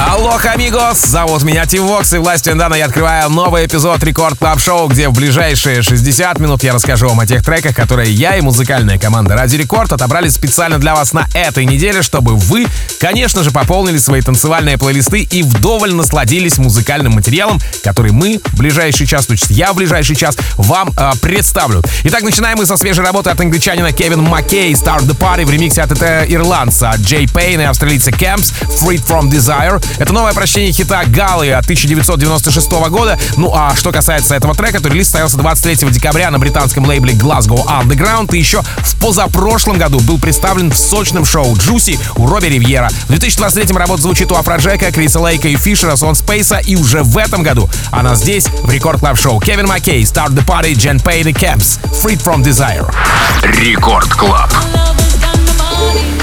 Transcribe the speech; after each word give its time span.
Алло, 0.00 0.38
амигос! 0.44 1.04
Зовут 1.06 1.42
меня 1.42 1.66
Тим 1.66 1.86
Вокс, 1.86 2.12
и 2.12 2.18
властью 2.18 2.54
данной 2.54 2.76
я 2.76 2.86
открываю 2.86 3.30
новый 3.30 3.66
эпизод 3.66 4.02
Record 4.04 4.38
Club 4.38 4.60
Show, 4.60 4.86
где 4.86 5.08
в 5.08 5.12
ближайшие 5.12 5.82
60 5.82 6.38
минут 6.38 6.62
я 6.62 6.72
расскажу 6.72 7.08
вам 7.08 7.18
о 7.18 7.26
тех 7.26 7.44
треках, 7.44 7.74
которые 7.74 8.12
я 8.12 8.36
и 8.36 8.40
музыкальная 8.40 8.96
команда 8.96 9.34
Radio 9.34 9.56
Record 9.56 9.92
отобрали 9.92 10.28
специально 10.28 10.78
для 10.78 10.94
вас 10.94 11.12
на 11.12 11.26
этой 11.34 11.64
неделе, 11.64 12.02
чтобы 12.02 12.36
вы, 12.36 12.66
конечно 13.00 13.42
же, 13.42 13.50
пополнили 13.50 13.98
свои 13.98 14.20
танцевальные 14.20 14.78
плейлисты 14.78 15.22
и 15.22 15.42
вдоволь 15.42 15.92
насладились 15.92 16.58
музыкальным 16.58 17.14
материалом, 17.14 17.58
который 17.82 18.12
мы 18.12 18.40
в 18.52 18.56
ближайший 18.56 19.06
час, 19.06 19.26
то 19.26 19.32
есть 19.32 19.50
я 19.50 19.72
в 19.72 19.76
ближайший 19.76 20.14
час 20.14 20.36
вам 20.56 20.92
э, 20.96 21.10
представлю. 21.20 21.82
Итак, 22.04 22.22
начинаем 22.22 22.58
мы 22.58 22.66
со 22.66 22.76
свежей 22.76 23.04
работы 23.04 23.30
от 23.30 23.40
англичанина 23.40 23.92
Кевин 23.92 24.20
Маккей 24.22 24.72
Start 24.74 25.06
the 25.06 25.18
Party 25.18 25.44
в 25.44 25.50
ремиксе 25.50 25.82
от 25.82 25.90
это 25.90 26.24
ирландца 26.28 26.94
Джей 26.98 27.28
Пейн 27.28 27.60
и 27.60 27.64
австралийца 27.64 28.12
Кэмпс 28.12 28.52
Freed 28.80 29.04
from 29.04 29.28
Desire. 29.28 29.82
Это 29.98 30.12
новое 30.12 30.32
прочтение 30.32 30.72
хита 30.72 31.04
Галы 31.06 31.52
от 31.52 31.64
1996 31.64 32.70
года. 32.88 33.18
Ну 33.36 33.52
а 33.54 33.74
что 33.74 33.92
касается 33.92 34.34
этого 34.34 34.54
трека, 34.54 34.80
то 34.80 34.88
релиз 34.88 35.06
состоялся 35.06 35.36
23 35.36 35.90
декабря 35.90 36.30
на 36.30 36.38
британском 36.38 36.84
лейбле 36.86 37.14
Glasgow 37.14 37.64
Underground 37.66 38.34
и 38.34 38.38
еще 38.38 38.62
в 38.62 38.96
позапрошлом 39.00 39.78
году 39.78 40.00
был 40.00 40.18
представлен 40.18 40.70
в 40.70 40.76
сочном 40.76 41.24
шоу 41.24 41.54
Juicy 41.54 41.98
у 42.16 42.26
Робби 42.26 42.46
Ривьера. 42.46 42.88
В 43.06 43.08
2023 43.08 43.76
работа 43.76 44.02
звучит 44.02 44.30
у 44.32 44.36
Афроджека, 44.36 44.90
Криса 44.92 45.20
Лейка 45.20 45.48
и 45.48 45.56
Фишера, 45.56 45.96
Сон 45.96 46.14
Спейса 46.14 46.58
и 46.58 46.76
уже 46.76 47.02
в 47.02 47.16
этом 47.16 47.42
году 47.42 47.68
она 47.90 48.14
здесь 48.14 48.46
в 48.62 48.70
Record 48.70 49.00
Club 49.00 49.18
Show. 49.18 49.40
Кевин 49.40 49.66
Маккей, 49.66 50.02
Start 50.02 50.30
the 50.30 50.44
Party, 50.44 50.74
Jen 50.74 51.02
Payne 51.02 51.30
и 51.30 51.32
Camps, 51.32 51.78
Freed 52.02 52.22
from 52.22 52.42
Desire. 52.42 52.86
Record 53.42 54.12
Club. 54.14 54.52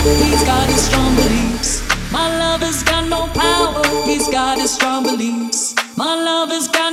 He's 0.06 0.44
got 0.44 0.70
his 0.70 0.86
strong 0.86 1.16
beliefs. 1.16 1.55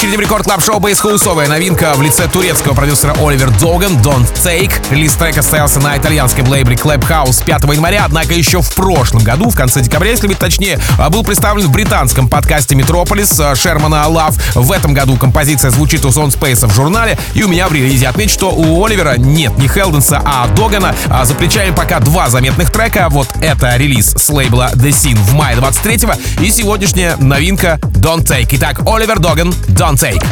Очереди 0.00 0.16
в 0.16 0.20
рекорд 0.20 0.44
клаб 0.44 0.64
шоу 0.64 0.80
бейсхаусовая 0.80 1.46
новинка 1.46 1.92
в 1.94 2.00
лице 2.00 2.26
турецкого 2.26 2.74
продюсера 2.74 3.14
Оливер 3.20 3.50
Доган 3.60 3.98
«Don't 3.98 4.32
Take». 4.32 4.72
Релиз 4.90 5.12
трека 5.12 5.42
состоялся 5.42 5.78
на 5.78 5.98
итальянском 5.98 6.48
лейбле 6.48 6.74
Clubhouse 6.74 7.44
5 7.44 7.64
января, 7.64 8.04
однако 8.06 8.32
еще 8.32 8.62
в 8.62 8.74
прошлом 8.74 9.22
году, 9.22 9.50
в 9.50 9.54
конце 9.54 9.82
декабря, 9.82 10.12
если 10.12 10.26
быть 10.26 10.38
точнее, 10.38 10.80
был 11.10 11.22
представлен 11.22 11.66
в 11.66 11.70
британском 11.70 12.30
подкасте 12.30 12.74
Metropolis 12.76 13.54
Шермана 13.56 14.08
Лав. 14.08 14.34
В 14.54 14.72
этом 14.72 14.94
году 14.94 15.18
композиция 15.18 15.70
звучит 15.70 16.02
у 16.06 16.08
Zone 16.08 16.30
Space 16.30 16.66
в 16.66 16.74
журнале, 16.74 17.18
и 17.34 17.42
у 17.42 17.48
меня 17.48 17.68
в 17.68 17.74
релизе 17.74 18.08
отметить, 18.08 18.32
что 18.32 18.52
у 18.52 18.82
Оливера 18.82 19.18
нет 19.18 19.58
не 19.58 19.68
Хелденса, 19.68 20.22
а 20.24 20.48
Догана. 20.48 20.94
А 21.10 21.26
за 21.26 21.34
плечами 21.34 21.74
пока 21.74 22.00
два 22.00 22.30
заметных 22.30 22.70
трека. 22.70 23.08
Вот 23.10 23.28
это 23.42 23.76
релиз 23.76 24.14
с 24.16 24.30
лейбла 24.30 24.70
The 24.72 24.88
Scene 24.88 25.18
в 25.18 25.34
мае 25.34 25.56
23 25.56 26.08
и 26.40 26.50
сегодняшняя 26.50 27.16
новинка 27.16 27.78
Don't 28.00 28.24
Take. 28.24 28.48
Итак, 28.52 28.80
Оливер 28.86 29.18
Доган, 29.18 29.50
Don't 29.68 29.96
Take. 29.96 30.24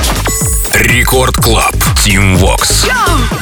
Record 0.75 1.37
Club. 1.37 1.75
Tim 2.03 2.37
Vox. 2.39 2.87
I've 2.87 3.38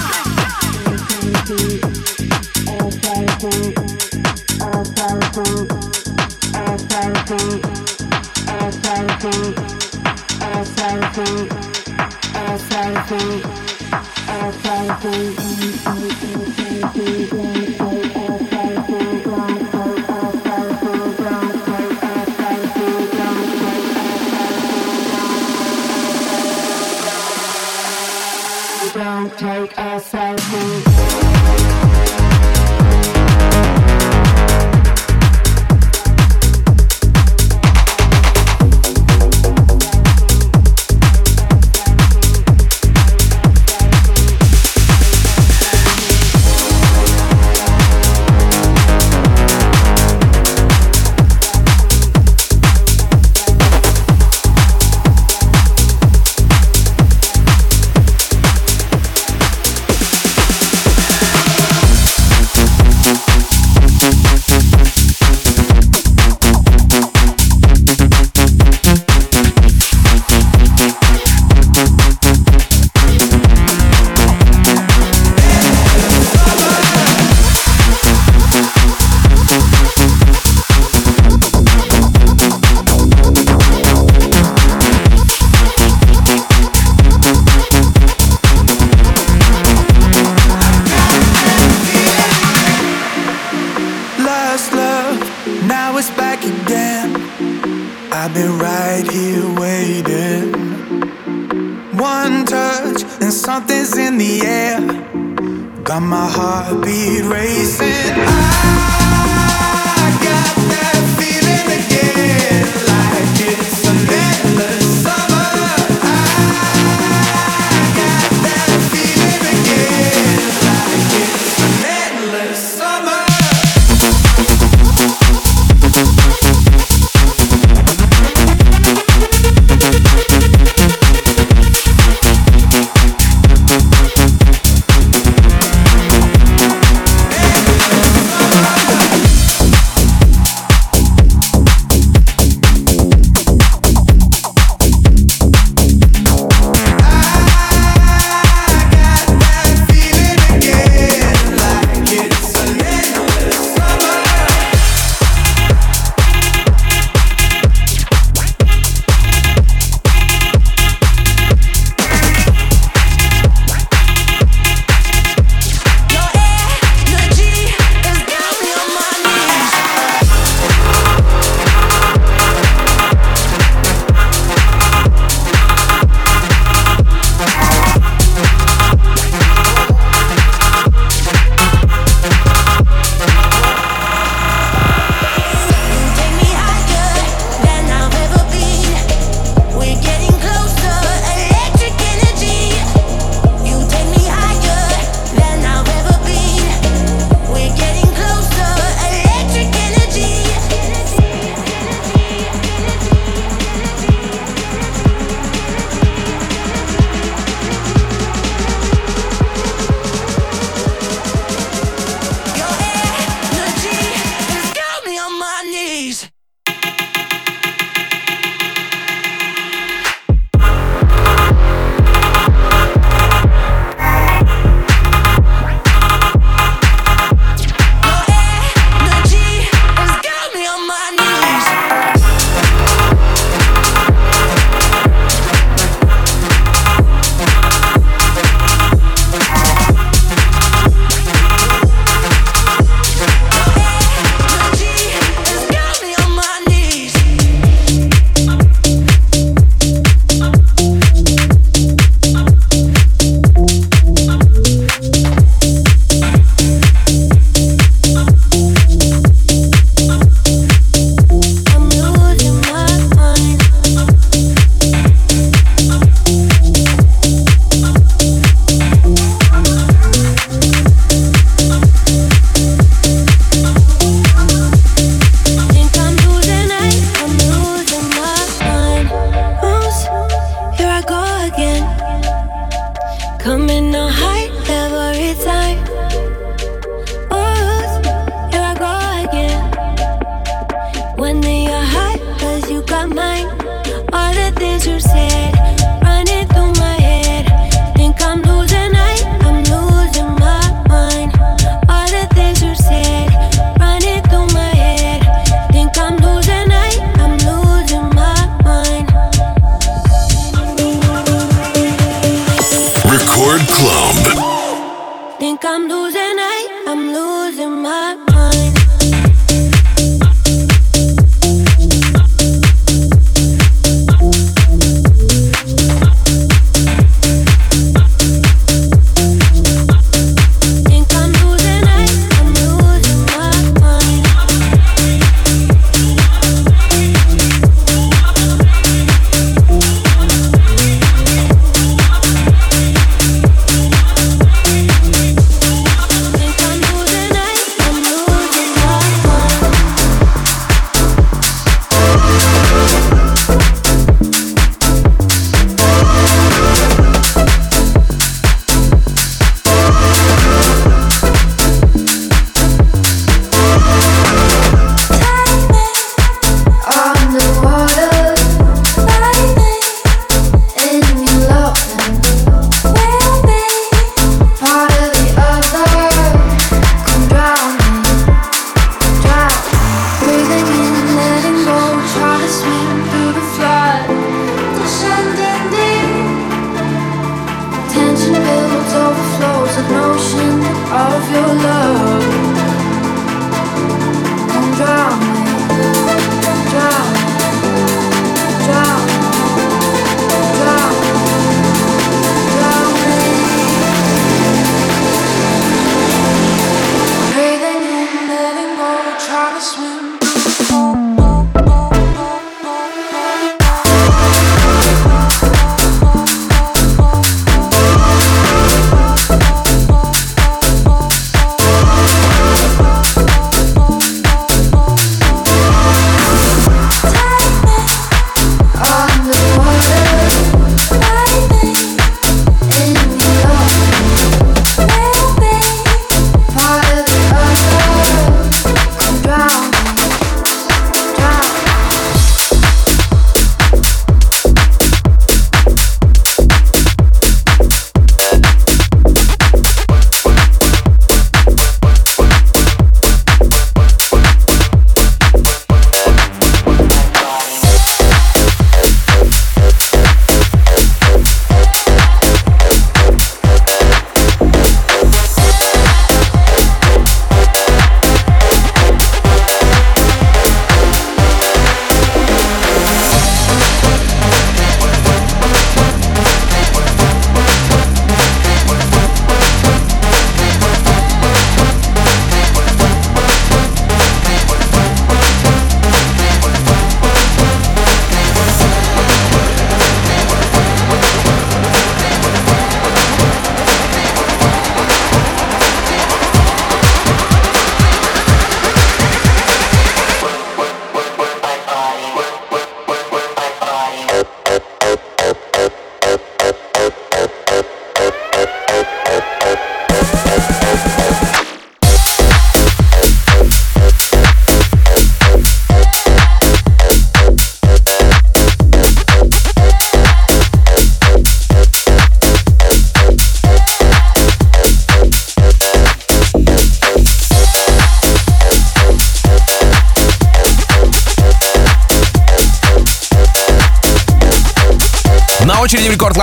Coming 283.47 283.95
on 283.95 284.11
high 284.11 284.36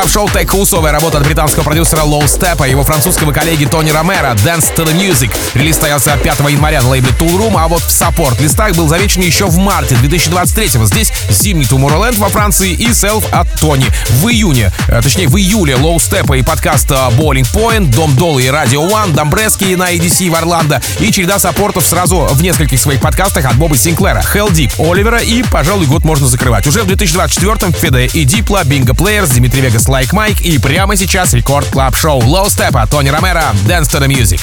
в 0.08 0.12
шоу 0.12 0.30
tech 0.30 0.54
house-овая 0.54 0.92
работа 0.92 1.20
от 1.20 1.26
британского 1.26 1.64
продюсера 1.64 2.02
Low 2.02 2.24
Steppa 2.24 2.66
и 2.68 2.72
его 2.72 2.84
французского 2.84 3.32
коллеги 3.32 3.66
Тони 3.66 3.92
Ромера 3.92 4.34
Dance 4.34 4.74
to 4.76 4.86
the 4.86 4.94
Music. 4.94 5.32
Релиз 5.54 5.76
состоялся 5.76 6.18
5 6.18 6.40
января 6.52 6.82
на 6.82 6.90
лейбле 6.90 7.12
Toolroom, 7.12 7.56
а 7.58 7.68
вот 7.68 7.82
в 7.84 7.92
support 7.92 8.40
листах 8.42 8.76
был 8.76 8.88
замечен 8.88 9.22
еще 9.22 9.46
в 9.46 9.58
марте 9.58 9.96
2023 9.96 10.86
Здесь 10.86 11.12
зимний 11.30 11.66
Tomorrowland 11.66 12.18
во 12.18 12.30
Франции 12.30 12.72
и 12.72 12.88
Self 12.88 13.30
от 13.32 13.48
Тони. 13.60 13.86
В 14.22 14.28
июне, 14.28 14.72
э, 14.88 15.02
точнее 15.02 15.28
в 15.28 15.38
июле 15.38 15.76
Low 15.76 15.98
Steppa 15.98 16.38
и 16.38 16.44
подкаст 16.44 16.92
э, 16.92 16.96
Boiling 17.18 17.48
Point, 17.54 17.94
Дом 17.94 18.16
Долла 18.16 18.44
и 18.44 18.48
Radio 18.48 18.90
One, 18.90 19.14
Домбрески 19.14 19.76
на 19.76 19.94
EDC 19.94 20.30
в 20.30 20.36
Орландо 20.36 20.82
и 21.00 21.12
череда 21.12 21.40
саппортов 21.40 21.86
сразу 21.86 22.28
в 22.32 22.42
нескольких 22.42 22.80
своих 22.80 23.02
подкастах 23.02 23.46
от 23.46 23.56
Боба 23.56 23.78
Синклера, 23.78 24.22
Heldeep, 24.22 24.74
Оливера 24.78 25.20
и, 25.20 25.44
пожалуй, 25.44 25.86
год 25.86 26.04
можно 26.04 26.28
закрывать. 26.28 26.68
Уже 26.68 26.84
в 26.84 26.88
2024-м 26.88 27.74
Феде 27.74 28.06
и 28.06 28.24
Дипла, 28.24 28.64
Бинго 28.64 28.94
Плеерс, 28.94 29.30
Дмитрий 29.30 29.62
Вегас, 29.62 29.88
Лайк 29.94 30.12
Майк 30.12 30.42
и 30.42 30.58
прямо 30.58 30.96
сейчас 30.96 31.36
Record 31.36 31.68
Club 31.68 31.96
Show 31.96 32.20
Low 32.20 32.48
Steppa 32.48 32.76
от 32.82 32.90
Тони 32.90 33.10
Ромера, 33.10 33.54
Dance 33.68 33.84
to 33.84 34.00
the 34.00 34.08
Music. 34.08 34.42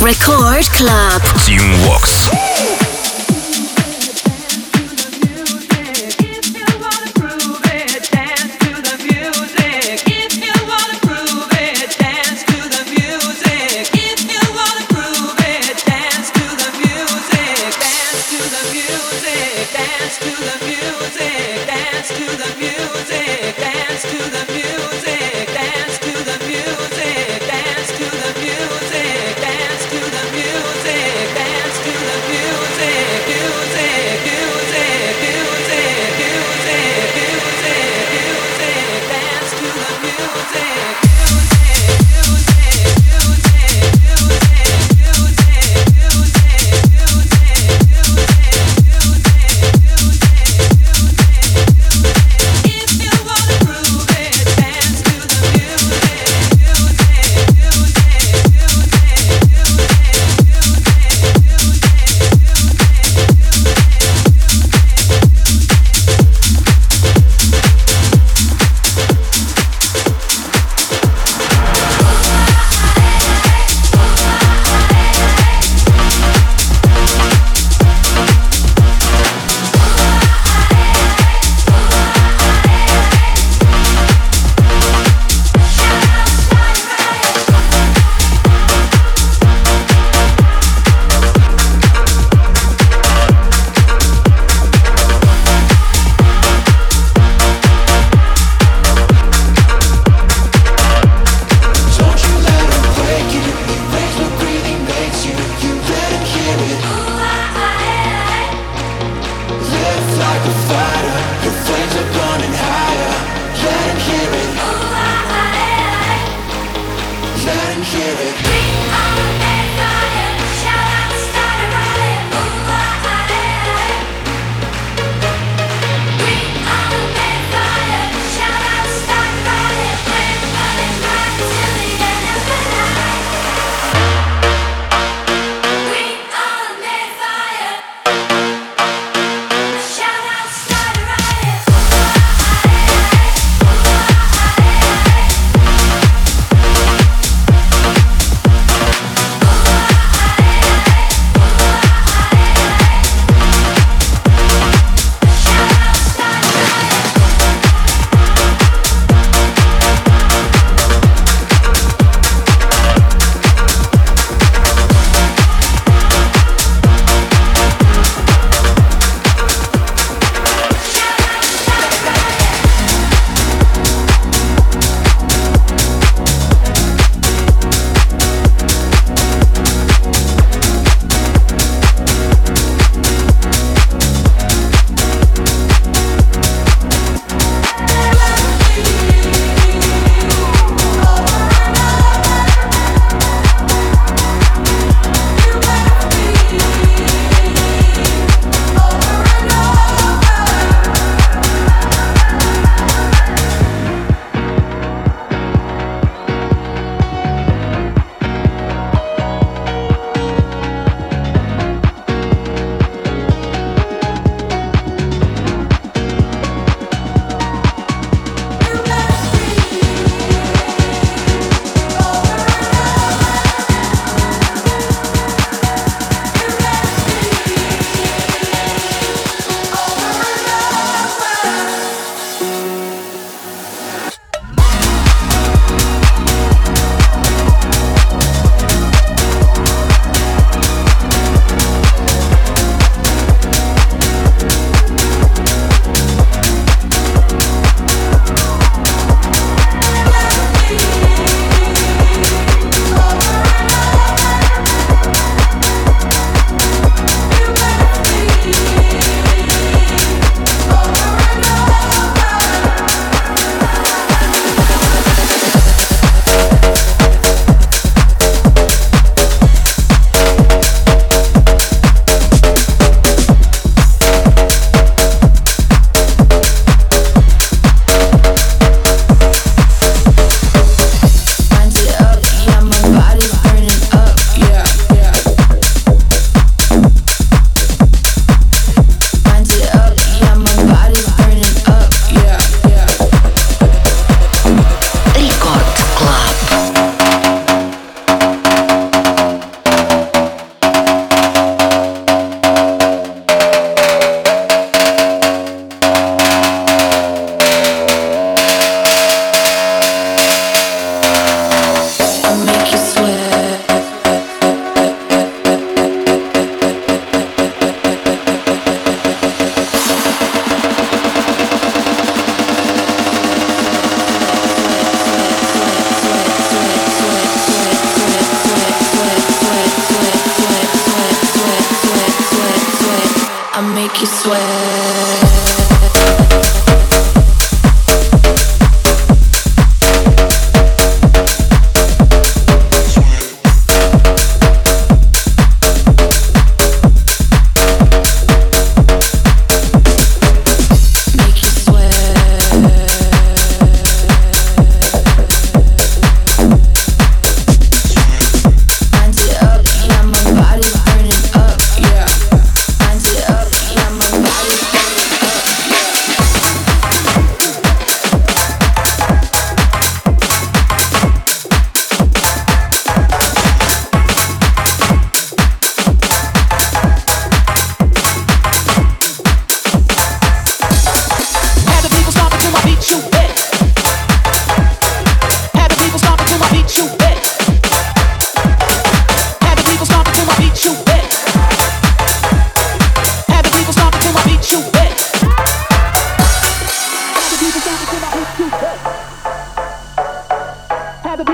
Record 0.00 0.66
Club. 0.72 1.22
Team 1.46 1.60
Vox. 1.84 2.71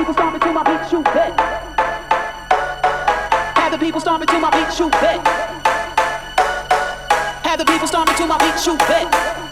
people 0.09 0.23
stomping 0.23 0.41
to 0.41 0.53
my 0.55 0.63
beat, 0.63 0.91
you 0.91 1.03
bet. 1.03 1.39
Have 3.59 3.73
the 3.73 3.79
people 3.79 4.01
stomping 4.01 4.27
to 4.29 4.39
my 4.39 4.51
beat, 4.51 4.79
you 4.79 4.89
bet. 4.89 5.27
Have 7.45 7.59
the 7.59 7.67
people 7.67 7.87
stomping 7.87 8.17
to 8.17 8.27
my 8.27 8.39
beat, 8.39 8.67
you 8.67 8.77
bet. 8.79 9.48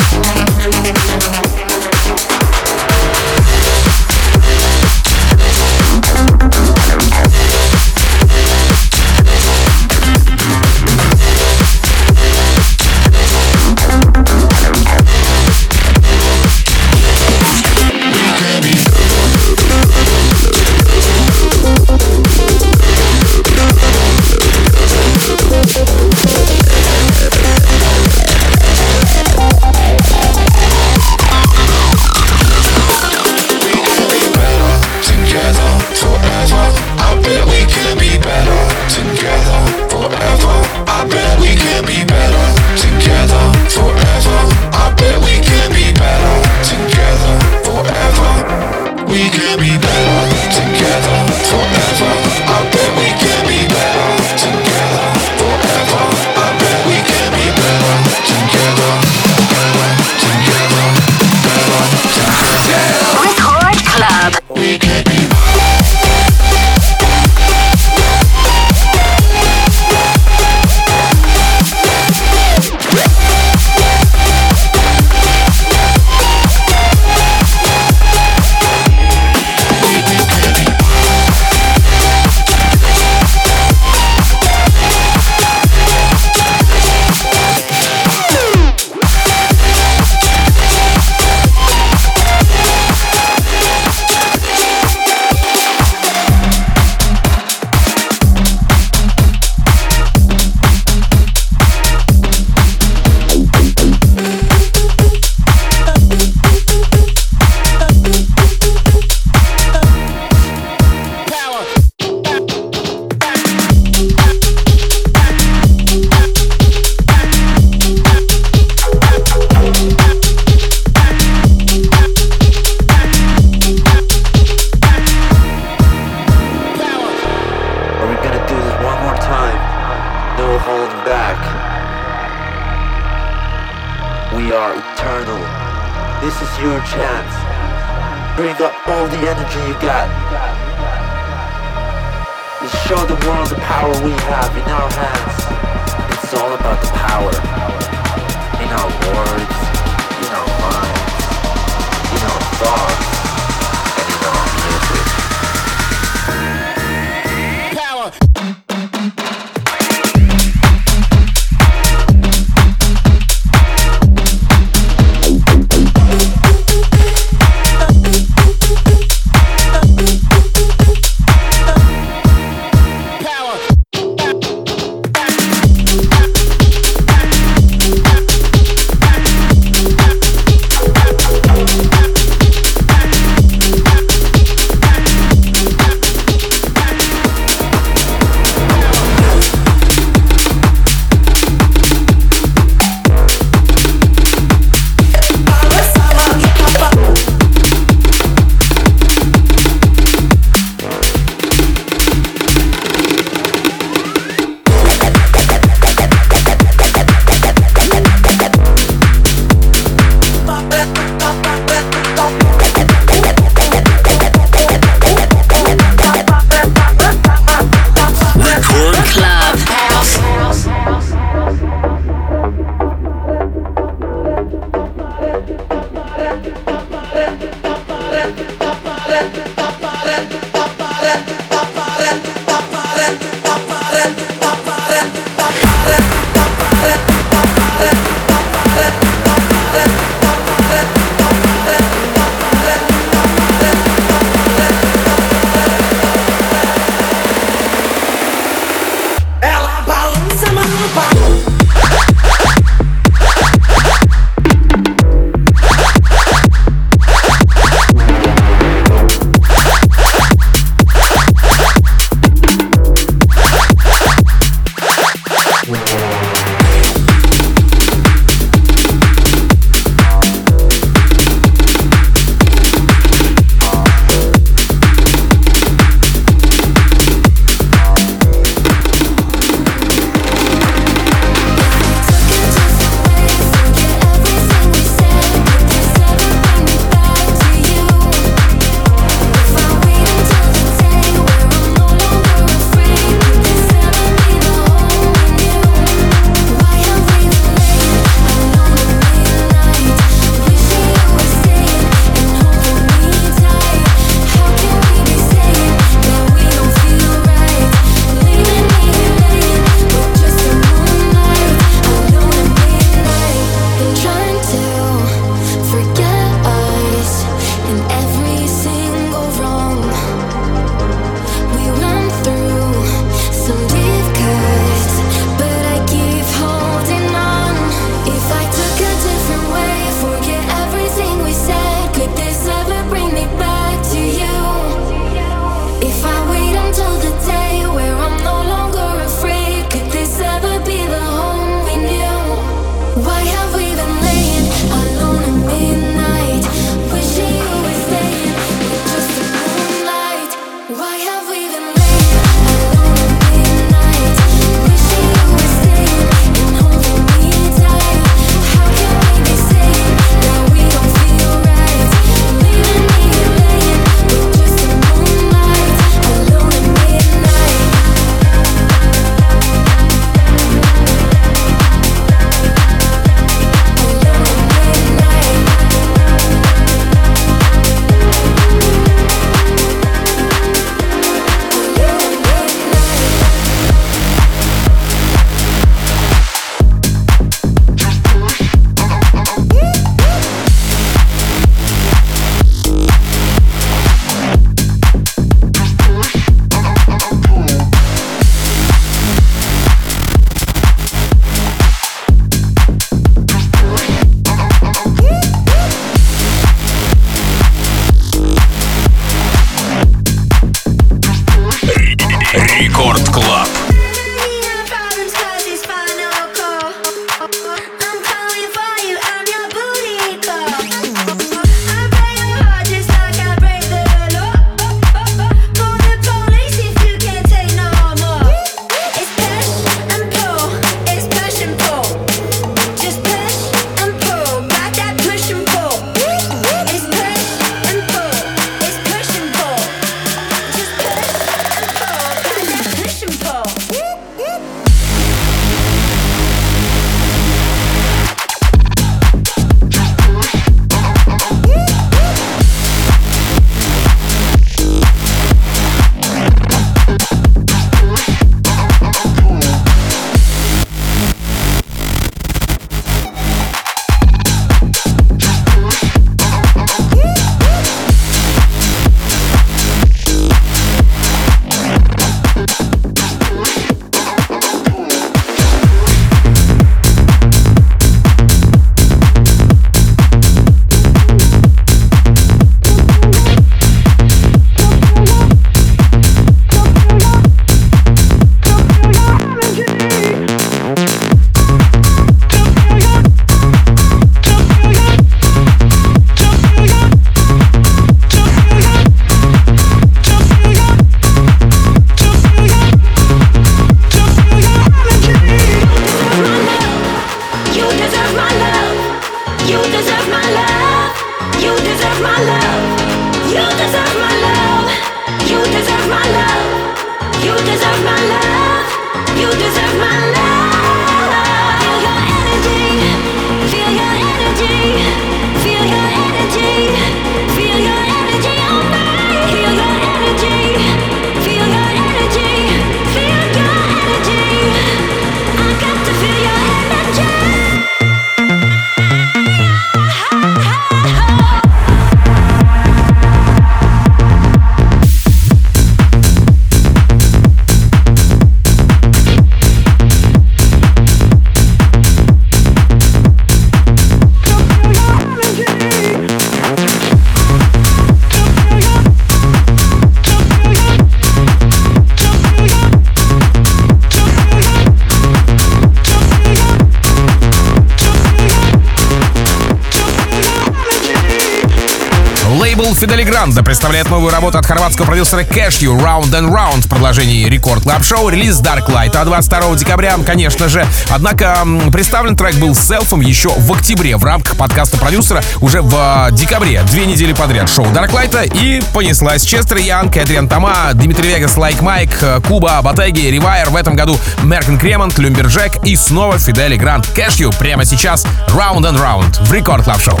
Гранда 573.20 573.42
представляет 573.42 573.90
новую 573.90 574.10
работу 574.10 574.38
от 574.38 574.46
хорватского 574.46 574.86
продюсера 574.86 575.20
Cashew 575.20 575.78
Round 575.78 576.10
and 576.12 576.30
Round 576.30 576.62
в 576.62 576.68
продолжении 576.70 577.28
Рекорд 577.28 577.64
Клаб 577.64 577.84
Шоу, 577.84 578.08
релиз 578.08 578.40
Dark 578.40 578.66
Light 578.68 578.96
от 578.96 579.04
22 579.04 579.56
декабря, 579.56 579.94
конечно 580.06 580.48
же. 580.48 580.66
Однако 580.88 581.46
представлен 581.70 582.16
трек 582.16 582.36
был 582.36 582.54
селфом 582.54 583.02
еще 583.02 583.28
в 583.36 583.52
октябре 583.52 583.98
в 583.98 584.04
рамках 584.04 584.38
подкаста 584.38 584.78
продюсера 584.78 585.22
уже 585.42 585.60
в 585.60 585.70
а, 585.76 586.10
декабре. 586.10 586.62
Две 586.62 586.86
недели 586.86 587.12
подряд 587.12 587.50
шоу 587.50 587.66
Dark 587.66 587.90
Light 587.90 588.34
и 588.34 588.62
понеслась 588.72 589.22
Честер 589.22 589.58
Янг, 589.58 589.94
Эдриан 589.98 590.26
Тома, 590.26 590.70
Дмитрий 590.72 591.10
Вегас, 591.10 591.36
Лайк 591.36 591.60
Майк, 591.60 591.90
Куба, 592.26 592.62
Батеги, 592.62 593.06
Ревайер. 593.06 593.50
В 593.50 593.56
этом 593.56 593.76
году 593.76 593.98
Меркен 594.22 594.58
Кремонт, 594.58 594.96
Люмберджек 594.96 595.62
и 595.66 595.76
снова 595.76 596.18
Фидели 596.18 596.56
Грант 596.56 596.86
Cashew 596.96 597.36
прямо 597.38 597.66
сейчас 597.66 598.06
Round 598.28 598.62
and 598.62 598.80
Round 598.80 599.22
в 599.26 599.30
Рекорд 599.30 599.64
Клаб 599.64 599.82
Шоу. 599.82 600.00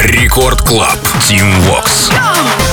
Рекорд 0.00 0.60
Клаб. 0.62 0.98
Team 1.20 1.54
Vox. 1.68 2.10
Oh. 2.34 2.71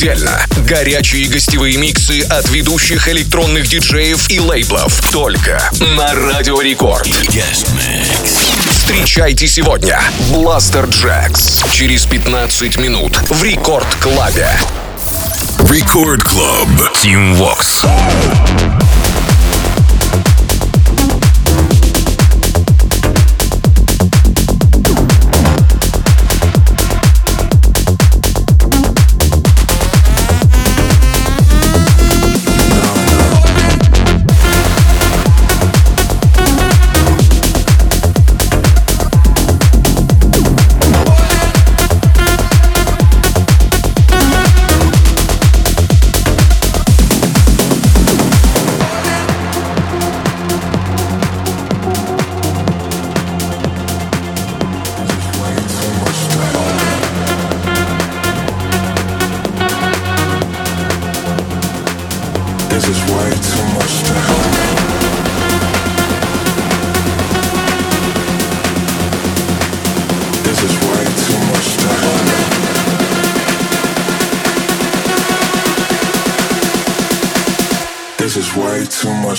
Еженедельно. 0.00 0.46
Горячие 0.66 1.28
гостевые 1.28 1.76
миксы 1.76 2.22
от 2.22 2.48
ведущих 2.48 3.06
электронных 3.08 3.68
диджеев 3.68 4.30
и 4.30 4.40
лейблов. 4.40 4.98
Только 5.10 5.62
на 5.94 6.14
Радио 6.14 6.60
Рекорд. 6.62 7.06
Встречайте 8.70 9.46
сегодня 9.46 10.00
Blasterjaxx. 10.30 11.62
Через 11.74 12.06
15 12.06 12.78
минут 12.78 13.18
в 13.28 13.42
Record 13.42 13.94
Club-е. 14.00 14.48
Record 15.68 16.22
Club. 16.22 16.68
Tim 17.02 17.34
Vox. 17.34 17.84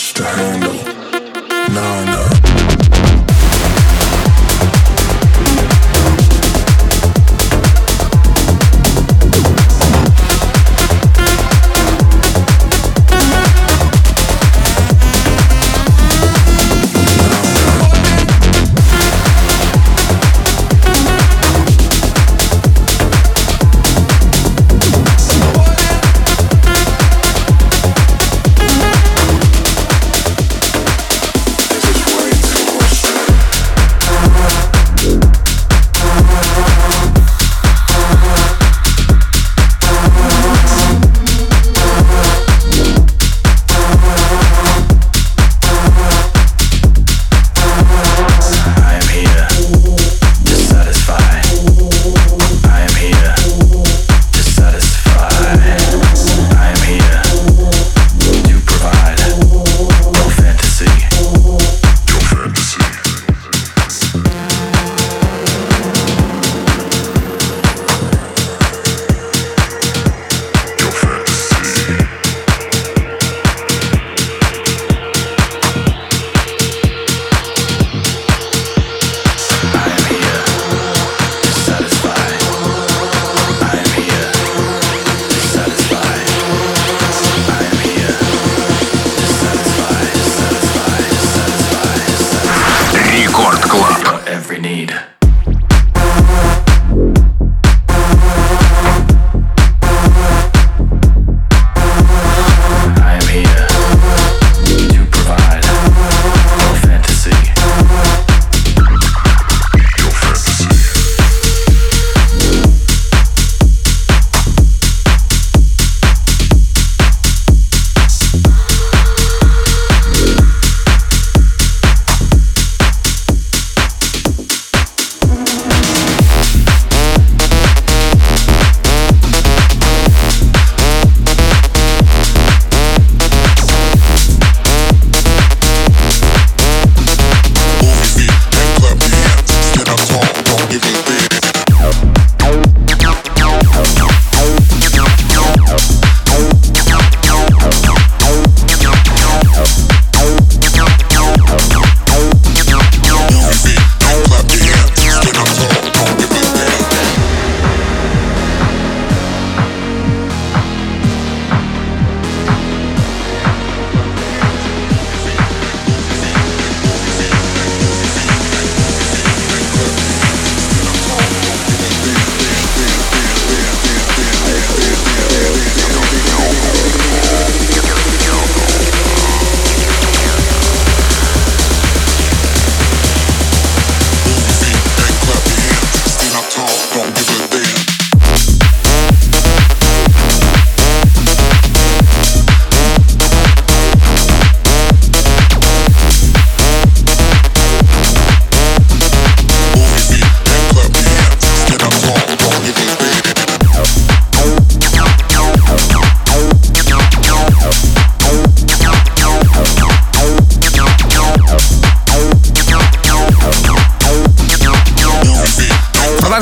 Stay. 0.02 0.51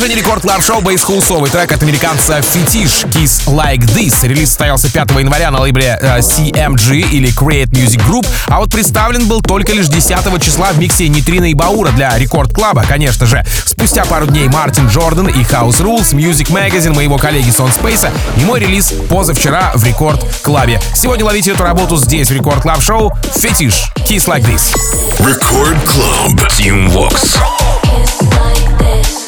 на 0.10 0.16
Record 0.16 0.44
Club 0.44 0.60
Show 0.60 0.82
bass 0.82 1.04
house 1.04 1.31
овый 1.31 1.52
трек 1.52 1.72
от 1.72 1.84
американца 1.84 2.42
Fetish 2.42 3.04
Kiss 3.12 3.46
Like 3.46 3.82
This. 3.82 4.28
Релиз 4.28 4.48
состоялся 4.48 4.92
5 4.92 5.12
января 5.20 5.52
на 5.52 5.60
лейбле 5.60 6.00
э, 6.02 6.20
CMG 6.20 7.12
или 7.12 7.30
Create 7.32 7.70
Music 7.70 8.04
Group, 8.08 8.28
а 8.48 8.60
вот 8.60 8.72
представлен 8.72 9.28
был 9.28 9.42
только 9.42 9.72
лишь 9.74 9.88
10 9.88 10.44
числа 10.44 10.72
в 10.72 10.80
миксе 10.80 11.08
Нитрина 11.10 11.52
и 11.52 11.54
Баура 11.54 11.92
для 11.92 12.18
Record 12.18 12.52
Club 12.52 12.73
а, 12.73 12.84
конечно 12.88 13.28
же. 13.28 13.46
Спустя 13.66 14.04
пару 14.04 14.26
дней 14.26 14.48
Мартин 14.48 14.88
Джордан 14.88 15.28
и 15.28 15.44
House 15.44 15.80
Rules, 15.80 16.14
Music 16.14 16.50
Magazine, 16.50 16.96
моего 16.96 17.20
коллеги 17.20 17.52
Сон 17.52 17.72
Спейса 17.72 18.10
и 18.36 18.40
мой 18.46 18.62
релиз 18.62 18.92
позавчера 19.10 19.74
в 19.76 19.84
Record 19.84 20.26
Club 20.42 20.69
е. 20.69 20.82
Сегодня 20.96 21.24
ловите 21.24 21.52
эту 21.52 21.64
работу 21.64 21.98
здесь, 21.98 22.30
в 22.30 22.34
Record 22.34 22.64
Club 22.64 22.82
Show. 22.82 23.16
Fetish 23.36 23.92
Kiss 24.08 24.26
Like 24.26 24.44
This. 24.44 24.74
Record 25.20 25.78
Club 25.86 26.40
Team 26.58 26.90
Vox. 26.90 27.38
Kiss 27.84 28.22
like 28.22 28.80
this. 28.80 29.19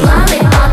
lollipop. 0.00 0.65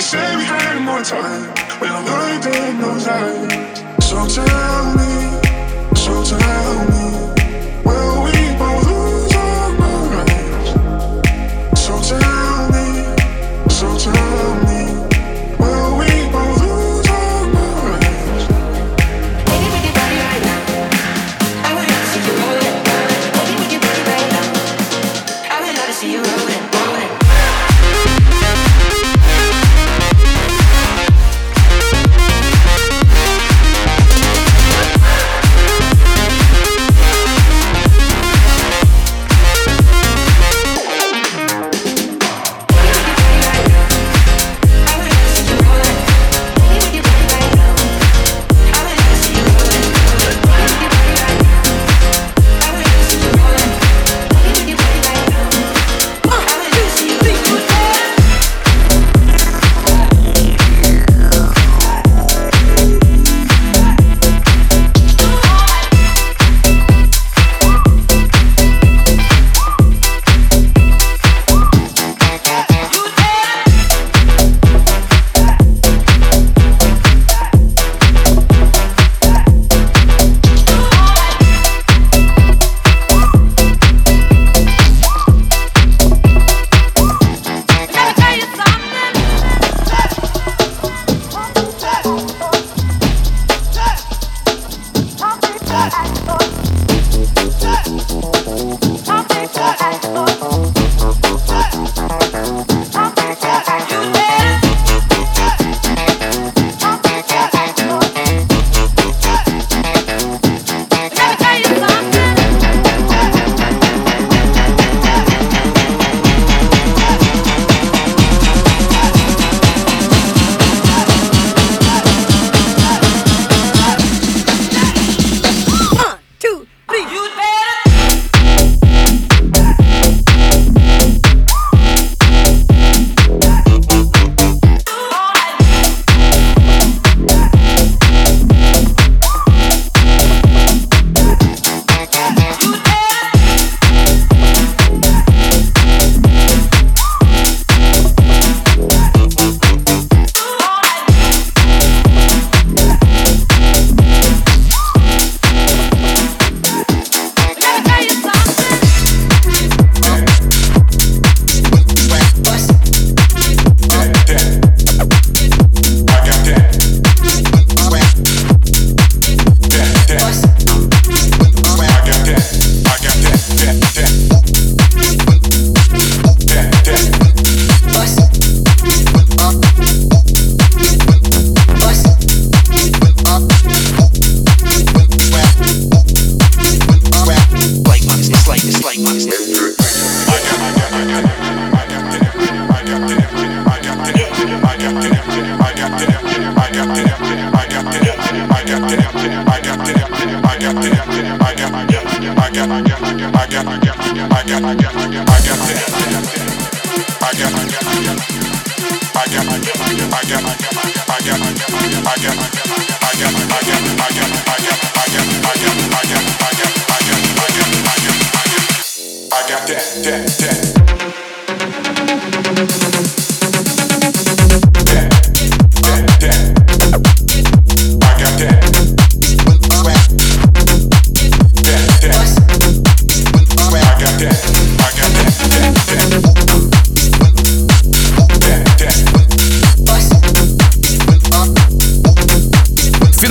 Said 0.00 0.36
we 0.38 0.44
had 0.44 0.80
more 0.80 1.02
time, 1.02 1.52
but 1.78 1.88
I 1.88 2.00
looked 2.00 2.46
at 2.46 2.80
those 2.80 3.06
eyes. 3.06 4.08
So 4.08 4.26
tell 4.26 4.94
me, 4.96 5.12
so 5.94 6.24
tell 6.24 6.88
me, 6.88 6.99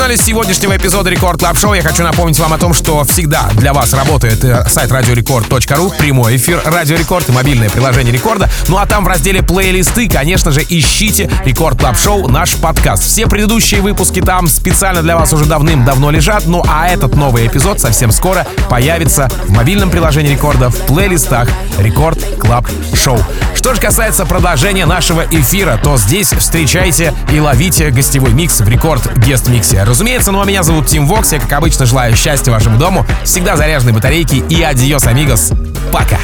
финале 0.10 0.18
сегодняшнего 0.18 0.76
эпизода 0.76 1.10
Record 1.12 1.40
Club 1.40 1.58
Show 1.58 1.74
я 1.74 1.84
хочу 1.84 2.04
напомнить 2.04 2.40
вам 2.40 2.54
о 2.54 2.58
том, 2.58 2.74
что 2.74 3.04
всегда 3.04 3.48
для 3.54 3.74
вас 3.74 3.94
работает 3.94 4.44
э, 4.44 4.66
сайт 4.68 4.92
радиорекорд.ру, 4.92 5.94
прямой 6.00 6.38
эфир 6.38 6.62
Радио 6.66 6.96
Рекорд 6.96 7.30
и 7.30 7.32
мобильное 7.32 7.70
приложение 7.70 8.12
Рекорда. 8.12 8.50
Ну 8.70 8.78
а 8.78 8.88
там 8.88 9.04
в 9.04 9.08
разделе 9.08 9.44
плейлисты, 9.44 10.10
конечно 10.10 10.52
же, 10.52 10.66
ищите 10.68 11.30
Record 11.46 11.80
Club 11.80 11.96
Show, 11.96 12.28
наш 12.28 12.56
подкаст. 12.56 13.04
Все 13.04 13.28
предыдущие 13.28 13.82
выпуски 13.82 14.20
там 14.20 14.48
специально 14.48 15.04
для 15.04 15.16
вас 15.16 15.32
уже 15.32 15.46
давным-давно 15.46 16.10
лежат, 16.10 16.48
ну 16.48 16.64
а 16.68 16.88
этот 16.88 17.16
новый 17.16 17.46
эпизод 17.46 17.80
совсем 17.80 18.12
скоро 18.12 18.48
появится 18.68 19.30
в 19.46 19.52
мобильном 19.52 19.92
приложении 19.92 20.32
Рекорда 20.32 20.70
в 20.70 20.78
плейлистах 20.88 21.50
Record 21.78 22.20
Club 22.40 22.68
Show. 22.96 23.20
Что 23.56 23.76
же 23.76 23.82
касается 23.82 24.26
продолжения 24.26 24.86
нашего 24.86 25.26
эфира, 25.30 25.80
то 25.84 25.98
здесь 25.98 26.30
встречайте 26.30 27.14
и 27.32 27.40
ловите 27.40 27.90
гостевой 27.92 28.32
микс 28.32 28.62
в 28.62 28.70
Record 28.70 29.18
Guest 29.18 29.50
Mix 29.50 29.70
е. 29.70 29.84
Разумеется, 30.00 30.32
ну 30.32 30.40
а 30.40 30.46
меня 30.46 30.64
зовут 30.64 30.86
Tim 30.86 31.06
Vox. 31.06 31.34
Я, 31.34 31.42
как 31.42 31.52
обычно, 31.52 31.86
желаю 31.86 32.16
счастья 32.16 32.54
вашему 32.54 32.78
дому, 32.78 33.06
всегда 33.26 33.58
заряженной 33.58 33.92
батарейки 33.92 34.36
и 34.36 34.64
adiós, 34.64 35.06
amigos. 35.06 35.52
Пока. 35.92 36.18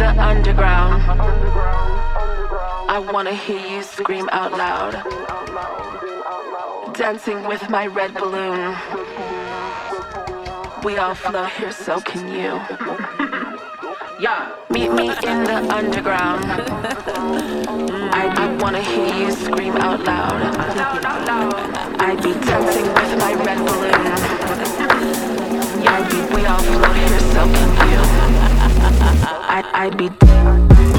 The 0.00 0.12
underground. 0.18 1.02
I 2.88 2.98
wanna 2.98 3.32
hear 3.32 3.60
you 3.60 3.82
scream 3.84 4.28
out 4.32 4.50
loud. 4.58 4.96
dancing 6.94 7.46
with 7.46 7.70
my 7.70 7.86
red 7.86 8.12
balloon. 8.14 8.74
We 10.82 10.98
all 10.98 11.14
float 11.14 11.50
here, 11.52 11.70
so 11.70 12.00
can 12.00 12.26
you. 12.28 13.55
Yeah. 14.18 14.56
Meet 14.70 14.92
me 14.92 15.08
in 15.10 15.44
the 15.44 15.66
underground. 15.70 16.42
I, 18.14 18.32
I 18.34 18.56
wanna 18.62 18.82
hear 18.82 19.14
you 19.14 19.30
scream 19.32 19.76
out 19.76 20.00
loud. 20.04 20.56
I'd 22.00 22.22
be 22.22 22.32
dancing 22.32 22.86
with 22.86 23.18
my 23.18 23.34
red 23.44 23.58
balloon. 23.58 24.06
I'd 25.86 26.08
be, 26.10 26.34
we 26.34 26.46
all 26.46 26.62
float 26.62 26.96
here, 26.96 27.20
so 27.20 27.44
can 27.44 27.90
you. 27.90 28.00
I, 29.48 29.62
I'd 29.74 29.98
be. 29.98 30.95